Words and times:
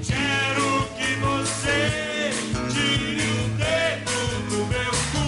Quero 0.00 0.86
que 0.96 1.16
você 1.16 2.30
tire 2.70 3.26
o 3.32 3.48
dedo 3.58 4.16
do 4.48 4.58
meu 4.66 4.92
cu, 5.10 5.26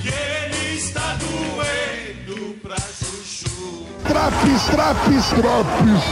que 0.00 0.08
ele 0.08 0.62
está 0.76 1.06
doendo 1.16 2.54
pra 2.62 2.78
chuchu. 2.78 3.84
Traps, 4.02 4.62
traps, 4.70 5.26
traps. 5.28 6.04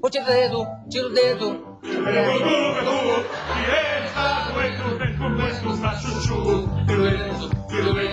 Ô, 0.00 0.08
tira 0.08 0.22
o 0.22 0.26
dedo, 0.28 0.64
tira 0.88 1.06
o 1.08 1.10
dedo. 1.12 1.46
Que 1.82 1.88
ele 1.88 2.06
está 4.06 4.52
doendo 4.52 4.96
dentro 4.96 5.26
pra 5.36 5.94
chuchu. 5.96 6.68
Tira 6.86 7.00
o 7.00 7.94
dedo, 7.94 8.07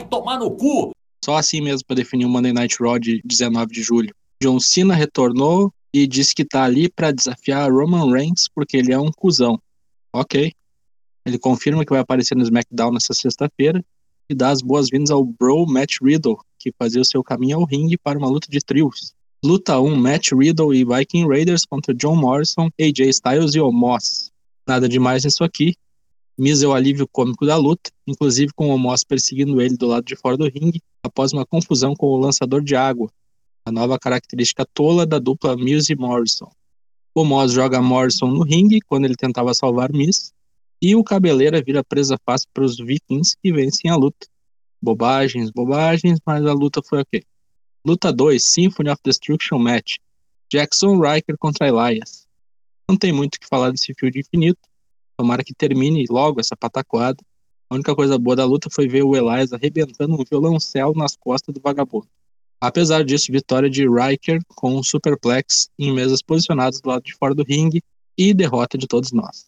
Vai 0.00 0.08
tomar 0.08 0.38
no 0.38 0.50
cu! 0.50 0.92
Só 1.22 1.36
assim 1.36 1.60
mesmo 1.60 1.86
para 1.86 1.96
definir 1.96 2.24
o 2.24 2.28
Monday 2.28 2.54
Night 2.54 2.78
Raw 2.80 2.98
de 2.98 3.20
19 3.22 3.70
de 3.70 3.82
julho. 3.82 4.14
John 4.42 4.58
Cena 4.58 4.94
retornou 4.94 5.70
e 5.92 6.06
disse 6.06 6.34
que 6.34 6.42
tá 6.42 6.64
ali 6.64 6.88
para 6.88 7.12
desafiar 7.12 7.70
Roman 7.70 8.10
Reigns 8.10 8.48
porque 8.54 8.78
ele 8.78 8.94
é 8.94 8.98
um 8.98 9.12
cuzão. 9.12 9.60
Ok. 10.10 10.52
Ele 11.26 11.38
confirma 11.38 11.84
que 11.84 11.90
vai 11.90 12.00
aparecer 12.00 12.34
no 12.34 12.42
SmackDown 12.42 12.92
nessa 12.92 13.12
sexta-feira 13.12 13.84
e 14.30 14.34
dá 14.34 14.48
as 14.48 14.62
boas-vindas 14.62 15.10
ao 15.10 15.22
Bro 15.22 15.66
Matt 15.66 15.96
Riddle, 16.02 16.38
que 16.58 16.72
fazia 16.78 17.02
o 17.02 17.04
seu 17.04 17.22
caminho 17.22 17.58
ao 17.58 17.66
ringue 17.66 17.98
para 17.98 18.18
uma 18.18 18.28
luta 18.28 18.48
de 18.50 18.60
trios. 18.60 19.12
Luta 19.44 19.78
1, 19.78 19.96
Matt 19.96 20.32
Riddle 20.32 20.74
e 20.74 20.82
Viking 20.82 21.28
Raiders 21.28 21.66
contra 21.66 21.94
John 21.94 22.16
Morrison, 22.16 22.70
AJ 22.80 23.00
Styles 23.10 23.54
e 23.54 23.60
Omos. 23.60 24.30
Nada 24.66 24.88
demais 24.88 25.24
nisso 25.24 25.44
aqui. 25.44 25.74
Miz 26.40 26.62
é 26.62 26.66
o 26.66 26.72
alívio 26.72 27.06
cômico 27.06 27.44
da 27.44 27.54
luta, 27.58 27.90
inclusive 28.06 28.50
com 28.54 28.70
o 28.70 28.70
Omos 28.70 29.04
perseguindo 29.04 29.60
ele 29.60 29.76
do 29.76 29.86
lado 29.86 30.06
de 30.06 30.16
fora 30.16 30.38
do 30.38 30.48
ringue, 30.48 30.80
após 31.02 31.34
uma 31.34 31.44
confusão 31.44 31.94
com 31.94 32.06
o 32.06 32.16
lançador 32.16 32.64
de 32.64 32.74
água, 32.74 33.12
a 33.62 33.70
nova 33.70 33.98
característica 33.98 34.64
tola 34.72 35.04
da 35.04 35.18
dupla 35.18 35.54
Miz 35.54 35.90
e 35.90 35.94
Morrison. 35.94 36.50
O 37.14 37.20
Omos 37.20 37.52
joga 37.52 37.82
Morrison 37.82 38.28
no 38.28 38.42
ringue 38.42 38.80
quando 38.80 39.04
ele 39.04 39.16
tentava 39.16 39.52
salvar 39.52 39.92
Miz, 39.92 40.32
e 40.80 40.96
o 40.96 41.04
Cabeleira 41.04 41.62
vira 41.62 41.84
presa 41.84 42.16
fácil 42.24 42.48
para 42.54 42.64
os 42.64 42.78
Vikings 42.78 43.36
que 43.42 43.52
vencem 43.52 43.90
a 43.90 43.96
luta. 43.96 44.26
Bobagens, 44.80 45.50
bobagens, 45.50 46.20
mas 46.24 46.46
a 46.46 46.54
luta 46.54 46.80
foi 46.82 47.00
ok. 47.00 47.22
Luta 47.84 48.10
2, 48.10 48.42
Symphony 48.42 48.88
of 48.88 48.98
Destruction 49.04 49.58
Match. 49.58 49.96
Jackson 50.50 50.98
Riker 50.98 51.36
contra 51.38 51.68
Elias. 51.68 52.26
Não 52.88 52.96
tem 52.96 53.12
muito 53.12 53.34
o 53.34 53.40
que 53.40 53.46
falar 53.46 53.70
desse 53.72 53.92
fio 53.92 54.10
de 54.10 54.20
infinito. 54.20 54.69
Tomara 55.20 55.44
que 55.44 55.52
termine 55.52 56.06
logo 56.08 56.40
essa 56.40 56.56
pataquada. 56.56 57.22
A 57.68 57.74
única 57.74 57.94
coisa 57.94 58.18
boa 58.18 58.34
da 58.34 58.46
luta 58.46 58.70
foi 58.70 58.88
ver 58.88 59.02
o 59.02 59.14
Elias 59.14 59.52
arrebentando 59.52 60.14
um 60.14 60.24
violoncelo 60.24 60.94
nas 60.94 61.14
costas 61.14 61.54
do 61.54 61.60
vagabundo. 61.60 62.08
Apesar 62.58 63.04
disso, 63.04 63.30
vitória 63.30 63.68
de 63.68 63.86
Riker 63.86 64.40
com 64.56 64.74
um 64.76 64.82
superplex 64.82 65.68
em 65.78 65.92
mesas 65.92 66.22
posicionadas 66.22 66.80
do 66.80 66.88
lado 66.88 67.02
de 67.02 67.12
fora 67.12 67.34
do 67.34 67.44
ringue 67.44 67.82
e 68.16 68.32
derrota 68.32 68.78
de 68.78 68.86
todos 68.86 69.12
nós. 69.12 69.44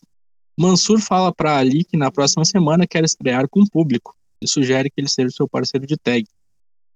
Mansur 0.61 1.01
fala 1.01 1.33
para 1.33 1.57
Ali 1.57 1.85
que 1.85 1.97
na 1.97 2.11
próxima 2.11 2.45
semana 2.45 2.87
quer 2.87 3.03
estrear 3.03 3.49
com 3.49 3.61
o 3.61 3.71
público 3.71 4.15
e 4.43 4.47
sugere 4.47 4.91
que 4.91 5.01
ele 5.01 5.09
seja 5.09 5.31
seu 5.31 5.49
parceiro 5.49 5.87
de 5.87 5.97
tag. 5.97 6.27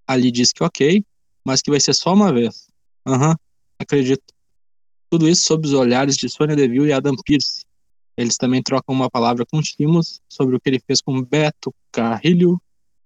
Ali 0.07 0.31
diz 0.31 0.53
que 0.53 0.63
ok, 0.63 1.03
mas 1.43 1.63
que 1.63 1.71
vai 1.71 1.81
ser 1.81 1.95
só 1.95 2.13
uma 2.13 2.31
vez. 2.31 2.69
Aham, 3.07 3.37
acredito. 3.79 4.35
Tudo 5.09 5.27
isso 5.27 5.45
sob 5.45 5.67
os 5.67 5.73
olhares 5.73 6.15
de 6.15 6.29
Sonya 6.29 6.55
Deville 6.55 6.89
e 6.89 6.93
Adam 6.93 7.17
Pearce. 7.25 7.65
Eles 8.17 8.37
também 8.37 8.63
trocam 8.63 8.95
uma 8.95 9.11
palavra 9.11 9.45
com 9.45 9.61
Timos 9.61 10.21
sobre 10.29 10.57
o 10.57 10.61
que 10.61 10.71
ele 10.71 10.81
fez 10.81 11.01
com 11.01 11.23
Beto 11.23 11.75
Carrilho 11.93 12.61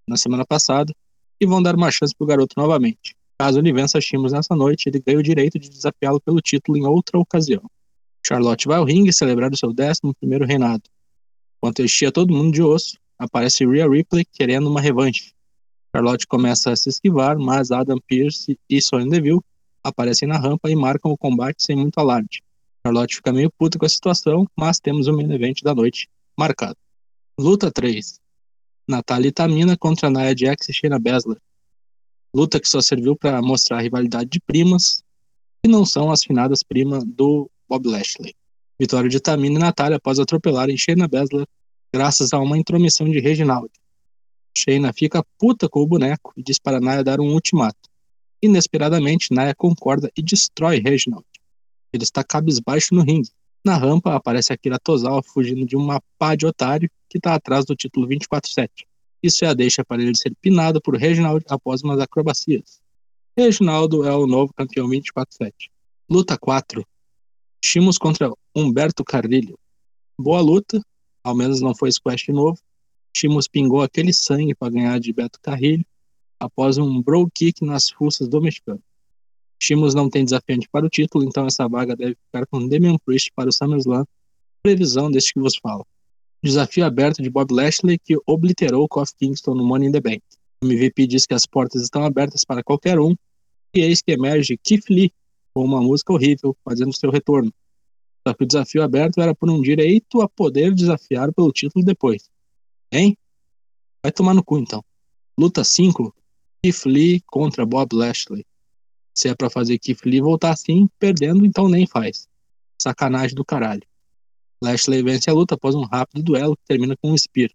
na 0.07 0.17
semana 0.17 0.45
passada 0.47 0.95
e 1.41 1.47
vão 1.47 1.63
dar 1.63 1.75
uma 1.75 1.91
chance 1.91 2.15
pro 2.15 2.27
garoto 2.27 2.55
novamente. 2.57 3.17
Caso 3.39 3.59
ele 3.59 3.73
vença 3.73 3.99
Timos 3.99 4.33
nessa 4.33 4.55
noite, 4.55 4.89
ele 4.89 5.01
ganha 5.01 5.19
o 5.19 5.23
direito 5.23 5.59
de 5.59 5.69
desafiá-lo 5.69 6.21
pelo 6.21 6.41
título 6.41 6.77
em 6.77 6.87
outra 6.87 7.19
ocasião. 7.19 7.63
Charlotte 8.27 8.69
vai 8.69 8.77
ao 8.77 8.85
ringue 8.85 9.13
celebrar 9.13 9.51
o 9.51 9.57
seu 9.57 9.71
11 9.71 10.45
reinado. 10.47 10.83
Enquanto 11.57 11.83
enchia 11.83 12.13
todo 12.13 12.35
mundo 12.35 12.53
de 12.53 12.63
osso, 12.63 12.99
aparece 13.19 13.67
Rhea 13.67 13.89
Ripley 13.89 14.25
querendo 14.33 14.69
uma 14.69 14.81
revanche. 14.81 15.33
Charlotte 15.95 16.27
começa 16.27 16.71
a 16.71 16.77
se 16.77 16.89
esquivar, 16.89 17.39
mas 17.39 17.71
Adam 17.71 17.99
Pearce 18.07 18.59
e 18.69 18.81
Sonya 18.81 19.09
Deville 19.09 19.41
aparecem 19.83 20.29
na 20.29 20.39
rampa 20.39 20.71
e 20.71 20.77
marcam 20.77 21.11
o 21.11 21.19
combate 21.19 21.63
sem 21.63 21.75
muito 21.75 21.99
alarde. 21.99 22.43
Charlotte 22.85 23.17
fica 23.17 23.33
meio 23.33 23.51
puta 23.51 23.79
com 23.79 23.85
a 23.85 23.89
situação, 23.89 24.47
mas 24.57 24.79
temos 24.79 25.07
o 25.07 25.13
main 25.13 25.31
event 25.33 25.63
da 25.63 25.75
noite 25.75 26.09
marcado. 26.37 26.77
Luta 27.39 27.71
3. 27.71 28.19
Natalia 28.89 29.33
Tamina 29.33 29.77
contra 29.77 30.11
Nia 30.11 30.35
Jax 30.37 30.69
e 30.69 30.73
Shayna 30.73 30.99
Baszler. 30.99 31.39
Luta 32.35 32.59
que 32.59 32.69
só 32.69 32.81
serviu 32.81 33.15
para 33.15 33.43
mostrar 33.43 33.79
a 33.79 33.81
rivalidade 33.81 34.31
de 34.31 34.41
primas, 34.41 35.03
que 35.63 35.71
não 35.71 35.85
são 35.85 36.11
as 36.11 36.23
finadas 36.23 36.63
primas 36.63 37.05
do 37.05 37.51
Bob 37.69 37.87
Lashley. 37.87 38.35
Vitória 38.79 39.11
de 39.11 39.21
Tamina 39.21 39.57
e 39.57 39.59
Natália 39.59 39.97
após 39.99 40.19
atropelarem 40.19 40.77
Shayna 40.77 41.07
Baszler 41.07 41.47
graças 41.93 42.33
a 42.33 42.39
uma 42.39 42.57
intromissão 42.57 43.09
de 43.09 43.21
Reginald. 43.21 43.71
Shayna 44.57 44.93
fica 44.93 45.25
puta 45.39 45.69
com 45.69 45.81
o 45.81 45.87
boneco 45.87 46.33
e 46.37 46.43
diz 46.43 46.59
para 46.59 46.81
Naya 46.81 47.05
dar 47.05 47.21
um 47.21 47.33
ultimato. 47.33 47.91
Inesperadamente, 48.43 49.35
Naya 49.35 49.55
concorda 49.55 50.11
e 50.17 50.23
destrói 50.23 50.81
Reginald. 50.81 51.25
Ele 51.93 52.05
está 52.05 52.23
cabisbaixo 52.23 52.95
no 52.95 53.03
ringue. 53.03 53.31
Na 53.65 53.77
rampa 53.77 54.15
aparece 54.15 54.53
Akira 54.53 54.79
Tozawa 54.79 55.23
fugindo 55.23 55.67
de 55.67 55.77
uma 55.77 56.03
pá 56.19 56.35
de 56.35 56.47
otário 56.47 56.91
que 57.09 57.19
está 57.19 57.35
atrás 57.35 57.65
do 57.65 57.77
título 57.77 58.09
24-7. 58.09 58.69
Isso 59.23 59.45
é 59.45 59.49
a 59.49 59.55
deixa 59.55 59.85
para 59.85 60.03
ele 60.03 60.17
ser 60.17 60.35
pinado 60.41 60.81
por 60.81 60.97
Reginald 60.97 61.45
após 61.49 61.83
umas 61.83 62.01
acrobacias. 62.01 62.81
Reginaldo 63.37 64.05
é 64.07 64.15
o 64.15 64.27
novo 64.27 64.53
campeão 64.55 64.89
24-7. 64.89 65.53
Luta 66.09 66.39
4. 66.39 66.85
Chimos 67.63 67.99
contra 67.99 68.33
Humberto 68.55 69.05
Carrilho. 69.05 69.59
Boa 70.19 70.41
luta, 70.41 70.81
ao 71.23 71.35
menos 71.35 71.61
não 71.61 71.75
foi 71.75 71.93
squash 71.93 72.25
de 72.25 72.33
novo. 72.33 72.59
Chimos 73.15 73.47
pingou 73.47 73.83
aquele 73.83 74.13
sangue 74.13 74.55
para 74.55 74.73
ganhar 74.73 74.99
de 74.99 75.13
Beto 75.13 75.39
Carrilho 75.43 75.85
após 76.39 76.79
um 76.79 77.03
bro 77.03 77.29
kick 77.33 77.65
nas 77.65 77.91
fuças 77.91 78.29
do 78.29 78.41
mexicano. 78.41 78.83
Chimos 79.63 79.95
não 79.95 80.09
tem 80.09 80.25
desafiante 80.25 80.67
para 80.71 80.87
o 80.87 80.89
título, 80.89 81.25
então 81.25 81.47
essa 81.47 81.69
vaga 81.69 81.95
deve 81.95 82.17
ficar 82.27 82.47
com 82.47 82.67
Damian 82.67 82.97
Priest 83.05 83.31
para 83.35 83.51
o 83.51 83.53
SummerSlam. 83.53 84.07
Previsão 84.63 85.11
deste 85.11 85.35
que 85.35 85.41
vos 85.41 85.57
falo. 85.57 85.87
Desafio 86.43 86.87
aberto 86.87 87.23
de 87.23 87.29
Bob 87.29 87.53
Lashley 87.53 87.99
que 87.99 88.17
obliterou 88.27 88.89
Kofi 88.89 89.13
Kingston 89.19 89.55
no 89.55 89.65
Money 89.65 89.89
in 89.89 89.93
the 89.93 90.01
Bank. 90.01 90.23
O 90.63 90.67
MVP 90.67 91.07
diz 91.07 91.27
que 91.27 91.35
as 91.35 91.45
portas 91.45 91.83
estão 91.83 92.05
abertas 92.05 92.45
para 92.45 92.63
qualquer 92.63 92.99
um, 92.99 93.15
e 93.75 93.81
eis 93.81 94.01
que 94.01 94.13
emerge 94.13 94.57
Keith 94.57 94.89
Lee 94.89 95.13
com 95.53 95.65
uma 95.65 95.83
música 95.83 96.13
horrível 96.13 96.57
fazendo 96.65 96.95
seu 96.95 97.11
retorno. 97.11 97.53
Só 98.27 98.35
que 98.35 98.45
o 98.45 98.47
desafio 98.47 98.83
aberto 98.83 99.21
era 99.21 99.35
por 99.35 99.51
um 99.51 99.61
direito 99.61 100.23
a 100.23 100.29
poder 100.29 100.75
desafiar 100.75 101.33
pelo 101.33 101.53
título 101.53 101.85
depois. 101.85 102.31
Hein? 102.91 103.17
Vai 104.03 104.11
tomar 104.13 104.35
no 104.35 104.43
cu 104.43 104.59
então. 104.59 104.83
Luta 105.39 105.65
5, 105.65 106.15
Keith 106.63 106.85
Lee 106.87 107.23
contra 107.27 107.67
Bob 107.67 107.95
Lashley. 107.95 108.45
Se 109.21 109.29
é 109.29 109.35
pra 109.35 109.51
fazer 109.51 109.79
Lee 110.07 110.19
voltar 110.19 110.51
assim, 110.51 110.89
perdendo, 110.99 111.45
então 111.45 111.69
nem 111.69 111.87
faz. 111.87 112.27
Sacanagem 112.81 113.35
do 113.35 113.45
caralho. 113.45 113.83
Lashley 114.65 115.03
vence 115.03 115.29
a 115.29 115.35
luta 115.35 115.57
após 115.57 115.75
um 115.75 115.83
rápido 115.83 116.23
duelo 116.23 116.57
que 116.57 116.63
termina 116.67 116.97
com 116.97 117.13
um 117.13 117.19
Spear. 117.19 117.51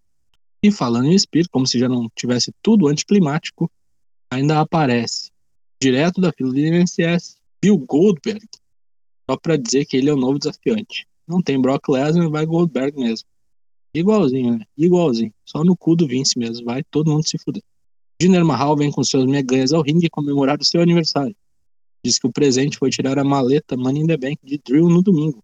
E 0.61 0.71
falando 0.71 1.07
em 1.07 1.17
Spear, 1.17 1.47
como 1.49 1.65
se 1.65 1.79
já 1.79 1.89
não 1.89 2.07
tivesse 2.15 2.53
tudo 2.61 2.87
anticlimático, 2.87 3.67
ainda 4.29 4.59
aparece, 4.59 5.31
direto 5.81 6.21
da 6.21 6.31
fila 6.31 6.53
de 6.53 6.67
MSS, 6.67 7.37
Bill 7.59 7.79
Goldberg, 7.79 8.47
só 9.27 9.35
pra 9.35 9.57
dizer 9.57 9.85
que 9.85 9.97
ele 9.97 10.11
é 10.11 10.13
o 10.13 10.17
novo 10.17 10.37
desafiante. 10.37 11.07
Não 11.27 11.41
tem 11.41 11.59
Brock 11.59 11.89
Lesnar, 11.89 12.29
vai 12.29 12.45
Goldberg 12.45 12.95
mesmo. 12.95 13.27
Igualzinho, 13.91 14.59
né? 14.59 14.65
Igualzinho. 14.77 15.33
Só 15.43 15.63
no 15.63 15.75
cu 15.75 15.95
do 15.95 16.07
Vince 16.07 16.37
mesmo, 16.37 16.63
vai 16.63 16.83
todo 16.83 17.09
mundo 17.09 17.27
se 17.27 17.39
fuder. 17.39 17.63
Jinder 18.21 18.45
Mahal 18.45 18.75
vem 18.77 18.91
com 18.91 19.03
seus 19.03 19.25
meganhas 19.25 19.73
ao 19.73 19.81
ringue 19.81 20.11
comemorar 20.11 20.59
o 20.61 20.63
seu 20.63 20.79
aniversário. 20.79 21.35
Diz 22.05 22.19
que 22.19 22.27
o 22.27 22.31
presente 22.31 22.77
foi 22.77 22.91
tirar 22.91 23.17
a 23.17 23.23
maleta 23.23 23.75
Money 23.75 24.03
in 24.03 24.05
the 24.05 24.15
Bank 24.15 24.37
de 24.43 24.59
Drill 24.59 24.87
no 24.87 25.01
domingo. 25.01 25.43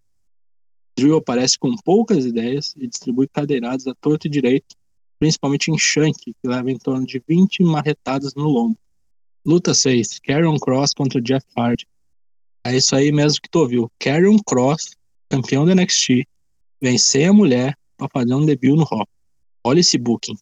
Drill 0.96 1.16
aparece 1.16 1.58
com 1.58 1.74
poucas 1.74 2.24
ideias 2.24 2.72
e 2.76 2.86
distribui 2.86 3.26
cadeiradas 3.26 3.88
a 3.88 3.94
torto 3.96 4.28
e 4.28 4.30
direito, 4.30 4.76
principalmente 5.18 5.72
em 5.72 5.76
Shank, 5.76 6.22
que 6.22 6.48
leva 6.48 6.70
em 6.70 6.78
torno 6.78 7.04
de 7.04 7.20
20 7.26 7.64
marretadas 7.64 8.36
no 8.36 8.44
lombo. 8.44 8.78
Luta 9.44 9.74
6, 9.74 10.20
Karrion 10.20 10.56
Cross 10.56 10.94
contra 10.94 11.20
Jeff 11.20 11.44
Hardy. 11.56 11.84
É 12.62 12.76
isso 12.76 12.94
aí 12.94 13.10
mesmo 13.10 13.42
que 13.42 13.50
tu 13.50 13.58
ouviu. 13.58 13.90
Karrion 13.98 14.38
Cross, 14.46 14.92
campeão 15.28 15.66
da 15.66 15.74
NXT, 15.74 16.28
vencer 16.80 17.28
a 17.28 17.32
mulher 17.32 17.76
para 17.96 18.08
fazer 18.08 18.34
um 18.34 18.46
debut 18.46 18.76
no 18.76 18.84
Raw. 18.84 19.04
Olha 19.64 19.80
esse 19.80 19.98
booking. 19.98 20.36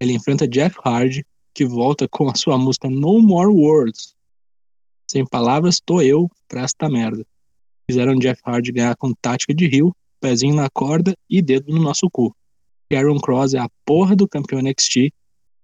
Ele 0.00 0.14
enfrenta 0.14 0.48
Jeff 0.48 0.74
Hardy, 0.82 1.22
que 1.52 1.66
volta 1.66 2.08
com 2.08 2.30
a 2.30 2.34
sua 2.34 2.56
música 2.56 2.88
No 2.88 3.20
More 3.20 3.52
Words. 3.52 4.18
Sem 5.10 5.26
palavras, 5.26 5.80
tô 5.84 6.00
eu 6.00 6.30
pra 6.46 6.60
esta 6.60 6.88
merda. 6.88 7.26
Fizeram 7.84 8.16
Jeff 8.16 8.40
Hardy 8.44 8.70
ganhar 8.70 8.94
com 8.94 9.12
tática 9.12 9.52
de 9.52 9.66
rio, 9.66 9.92
pezinho 10.20 10.54
na 10.54 10.70
corda 10.70 11.16
e 11.28 11.42
dedo 11.42 11.72
no 11.72 11.82
nosso 11.82 12.08
cu. 12.08 12.32
Aaron 12.92 13.18
Cross 13.18 13.54
é 13.54 13.58
a 13.58 13.68
porra 13.84 14.14
do 14.14 14.28
campeão 14.28 14.62
NXT 14.62 15.12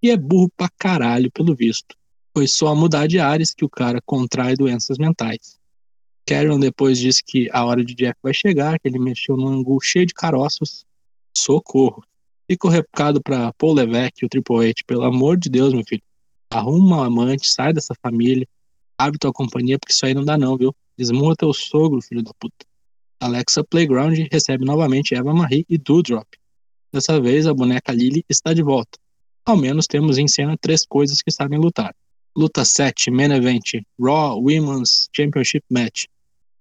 e 0.03 0.11
é 0.11 0.17
burro 0.17 0.51
pra 0.57 0.67
caralho, 0.77 1.31
pelo 1.31 1.55
visto. 1.55 1.95
Foi 2.35 2.45
só 2.45 2.75
mudar 2.75 3.07
de 3.07 3.19
áreas 3.19 3.53
que 3.53 3.63
o 3.63 3.69
cara 3.69 4.01
contrai 4.05 4.53
doenças 4.53 4.97
mentais. 4.97 5.57
Karen 6.25 6.59
depois 6.59 6.99
disse 6.99 7.23
que 7.25 7.49
a 7.53 7.63
hora 7.63 7.85
de 7.85 7.95
Jeff 7.95 8.19
vai 8.21 8.33
chegar, 8.33 8.77
que 8.77 8.89
ele 8.89 8.99
mexeu 8.99 9.37
num 9.37 9.47
angu 9.47 9.79
cheio 9.79 10.05
de 10.05 10.13
caroços. 10.13 10.85
Socorro. 11.33 12.03
Fica 12.51 12.67
o 12.67 12.69
recado 12.69 13.23
pra 13.23 13.53
Paul 13.53 13.75
Levesque 13.75 14.23
e 14.23 14.25
o 14.25 14.29
Triple 14.29 14.71
H. 14.71 14.83
Pelo 14.85 15.03
amor 15.03 15.37
de 15.37 15.49
Deus, 15.49 15.73
meu 15.73 15.85
filho. 15.87 16.03
Arruma 16.51 16.97
um 16.97 17.03
amante, 17.03 17.49
sai 17.49 17.71
dessa 17.71 17.93
família. 18.03 18.45
Abre 18.97 19.19
tua 19.19 19.31
companhia, 19.31 19.77
porque 19.77 19.93
isso 19.93 20.05
aí 20.05 20.13
não 20.13 20.25
dá 20.25 20.37
não, 20.37 20.57
viu? 20.57 20.75
Desmurra 20.97 21.35
teu 21.35 21.53
sogro, 21.53 22.01
filho 22.01 22.23
da 22.23 22.31
puta. 22.39 22.65
Alexa 23.19 23.63
Playground 23.63 24.17
recebe 24.31 24.65
novamente 24.65 25.15
Eva 25.15 25.33
Marie 25.33 25.65
e 25.69 25.77
Doudrop. 25.77 26.27
Dessa 26.91 27.19
vez, 27.19 27.45
a 27.45 27.53
boneca 27.53 27.91
Lily 27.91 28.23
está 28.29 28.53
de 28.53 28.63
volta. 28.63 28.97
Ao 29.45 29.55
menos 29.55 29.87
temos 29.87 30.17
em 30.17 30.27
cena 30.27 30.57
três 30.57 30.85
coisas 30.85 31.21
que 31.21 31.31
sabem 31.31 31.59
lutar. 31.59 31.95
Luta 32.35 32.63
7, 32.63 33.09
Main 33.09 33.31
Event, 33.31 33.83
Raw 33.99 34.39
Women's 34.39 35.09
Championship 35.15 35.65
Match. 35.69 36.05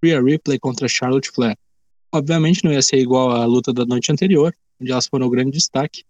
Rhea 0.03 0.21
Ripley 0.23 0.59
contra 0.59 0.89
Charlotte 0.89 1.31
Flair. 1.31 1.57
Obviamente 2.13 2.65
não 2.65 2.73
ia 2.73 2.83
ser 2.83 2.99
igual 2.99 3.31
à 3.31 3.45
luta 3.45 3.73
da 3.73 3.85
noite 3.85 4.11
anterior, 4.11 4.55
onde 4.81 4.91
elas 4.91 5.07
foram 5.07 5.27
o 5.27 5.31
grande 5.31 5.51
destaque, 5.51 6.05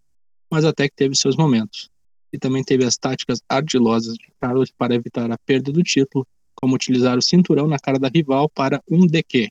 mas 0.50 0.64
até 0.64 0.88
que 0.88 0.94
teve 0.94 1.16
seus 1.16 1.36
momentos. 1.36 1.90
E 2.32 2.38
também 2.38 2.62
teve 2.62 2.84
as 2.84 2.96
táticas 2.96 3.40
ardilosas 3.48 4.14
de 4.14 4.32
Charlotte 4.42 4.72
para 4.76 4.94
evitar 4.94 5.30
a 5.30 5.38
perda 5.38 5.72
do 5.72 5.82
título, 5.82 6.26
como 6.54 6.74
utilizar 6.74 7.16
o 7.16 7.22
cinturão 7.22 7.66
na 7.66 7.78
cara 7.78 7.98
da 7.98 8.08
rival 8.08 8.48
para 8.48 8.82
um 8.90 9.06
DQ. 9.06 9.48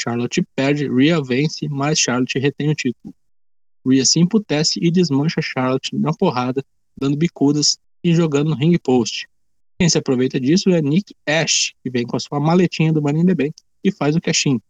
Charlotte 0.00 0.42
perde, 0.56 0.88
Rhea 0.88 1.20
vence, 1.22 1.68
mas 1.68 1.98
Charlotte 1.98 2.38
retém 2.38 2.70
o 2.70 2.74
título. 2.74 3.14
Rhea 3.86 4.04
se 4.04 4.18
emputece 4.18 4.78
e 4.82 4.90
desmancha 4.90 5.42
Charlotte 5.42 5.94
na 5.94 6.12
porrada, 6.12 6.64
dando 6.98 7.16
bicudas 7.16 7.78
e 8.02 8.14
jogando 8.14 8.50
no 8.50 8.56
ring 8.56 8.76
post. 8.78 9.28
Quem 9.78 9.88
se 9.88 9.98
aproveita 9.98 10.38
disso 10.38 10.70
é 10.70 10.80
Nick 10.82 11.14
Ash, 11.26 11.72
que 11.82 11.90
vem 11.90 12.06
com 12.06 12.16
a 12.16 12.20
sua 12.20 12.38
maletinha 12.40 12.92
do 12.92 13.00
Money 13.00 13.22
in 13.22 13.26
the 13.26 13.34
Bank 13.34 13.54
e 13.82 13.90
faz 13.90 14.14
o 14.14 14.20
cash-in. 14.20 14.60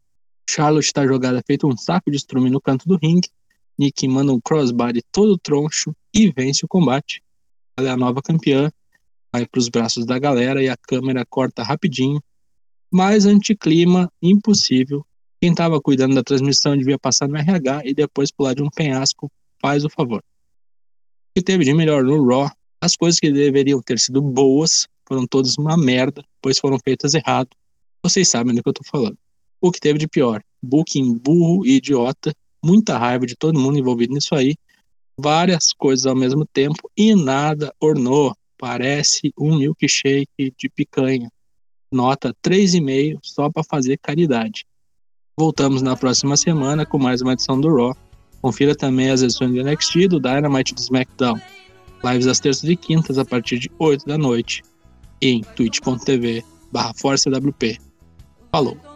Charlotte 0.49 0.87
está 0.87 1.07
jogada 1.07 1.43
feito 1.47 1.67
um 1.67 1.77
saco 1.77 2.11
de 2.11 2.17
estrume 2.17 2.51
no 2.51 2.61
canto 2.61 2.89
do 2.89 2.97
ringue. 2.97 3.29
Nick 3.81 4.07
manda 4.07 4.31
um 4.31 4.39
crossbody 4.39 5.01
todo 5.11 5.39
troncho 5.39 5.97
e 6.13 6.31
vence 6.31 6.67
o 6.67 6.69
combate. 6.69 7.23
Ela 7.79 7.89
é 7.89 7.91
a 7.93 7.97
nova 7.97 8.21
campeã, 8.21 8.71
vai 9.33 9.47
para 9.47 9.59
os 9.59 9.71
braços 9.71 10.05
da 10.05 10.19
galera 10.19 10.63
e 10.63 10.69
a 10.69 10.77
câmera 10.77 11.25
corta 11.25 11.63
rapidinho. 11.63 12.23
Mas 12.93 13.25
anticlima 13.25 14.13
impossível. 14.21 15.03
Quem 15.41 15.53
estava 15.53 15.81
cuidando 15.81 16.15
da 16.15 16.23
transmissão 16.23 16.77
devia 16.77 16.99
passar 16.99 17.27
no 17.27 17.39
RH 17.39 17.83
e 17.87 17.95
depois 17.95 18.31
pular 18.31 18.53
de 18.53 18.63
um 18.63 18.69
penhasco. 18.69 19.33
Faz 19.63 19.83
o 19.83 19.89
favor. 19.89 20.19
O 20.19 21.35
que 21.35 21.43
teve 21.43 21.65
de 21.65 21.73
melhor 21.73 22.05
no 22.05 22.23
Raw, 22.23 22.51
as 22.83 22.95
coisas 22.95 23.19
que 23.19 23.33
deveriam 23.33 23.81
ter 23.81 23.99
sido 23.99 24.21
boas 24.21 24.87
foram 25.09 25.27
todas 25.27 25.57
uma 25.57 25.79
merda, 25.79 26.23
pois 26.43 26.59
foram 26.59 26.79
feitas 26.79 27.15
errado. 27.15 27.49
Vocês 28.03 28.29
sabem 28.29 28.55
do 28.55 28.63
que 28.63 28.69
eu 28.69 28.75
tô 28.75 28.83
falando. 28.85 29.17
O 29.59 29.73
que 29.73 29.81
teve 29.81 29.99
de 29.99 30.07
pior? 30.07 30.43
Booking 30.63 31.17
burro 31.17 31.65
e 31.65 31.77
idiota, 31.77 32.35
muita 32.65 32.99
raiva 32.99 33.27
de 33.27 33.37
todo 33.37 33.59
mundo 33.59 33.79
envolvido 33.79 34.15
nisso 34.15 34.35
aí, 34.35 34.55
várias 35.19 35.73
coisas 35.73 36.07
ao 36.07 36.17
mesmo 36.17 36.45
tempo 36.47 36.91
e 36.97 37.15
nada 37.15 37.73
ornou. 37.81 38.35
Parece 38.59 39.33
um 39.39 39.57
milkshake 39.59 40.53
de 40.57 40.69
picanha. 40.69 41.31
Nota 41.93 42.35
3,5 42.45 43.19
só 43.23 43.51
para 43.51 43.65
fazer 43.65 43.99
caridade. 43.99 44.65
Voltamos 45.37 45.81
na 45.81 45.97
próxima 45.97 46.37
semana 46.37 46.85
com 46.85 46.99
mais 46.99 47.23
uma 47.23 47.33
edição 47.33 47.59
do 47.61 47.75
Raw. 47.75 47.97
Confira 48.43 48.75
também 48.75 49.11
as 49.11 49.23
edições 49.23 49.53
do 49.53 49.63
NXT, 49.63 50.09
do 50.09 50.21
Dynamite 50.21 50.75
do 50.75 50.81
SmackDown. 50.81 51.41
Lives 52.05 52.27
às 52.27 52.41
terças 52.41 52.69
e 52.69 52.77
quintas 52.77 53.19
a 53.19 53.25
partir 53.25 53.59
de 53.59 53.71
8 53.79 54.07
da 54.07 54.19
noite 54.19 54.63
em 55.21 55.43
twitch.tv 55.43 56.45
barra 56.73 56.93
ForceWP. 56.95 57.79
Falou! 58.51 58.90